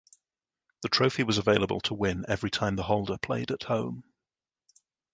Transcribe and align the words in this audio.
The 0.81 0.89
trophy 0.89 1.21
was 1.21 1.37
available 1.37 1.79
to 1.81 1.93
win 1.93 2.25
every 2.27 2.49
time 2.49 2.75
the 2.75 2.81
holder 2.81 3.19
played 3.19 3.51
at 3.51 3.61
home. 3.65 4.03